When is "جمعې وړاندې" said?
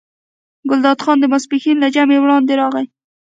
1.95-2.53